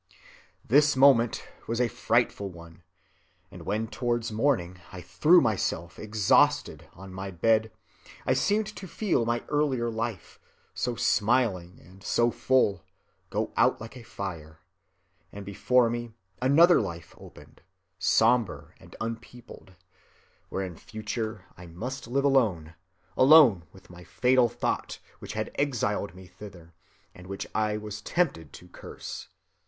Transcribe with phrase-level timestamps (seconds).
[0.65, 2.81] "This moment was a frightful one;
[3.51, 7.71] and when towards morning I threw myself exhausted on my bed,
[8.25, 10.39] I seemed to feel my earlier life,
[10.73, 12.83] so smiling and so full,
[13.29, 14.61] go out like a fire,
[15.31, 17.61] and before me another life opened,
[17.99, 19.75] sombre and unpeopled,
[20.49, 22.73] where in future I must live alone,
[23.15, 26.73] alone with my fatal thought which had exiled me thither,
[27.13, 29.27] and which I was tempted to curse.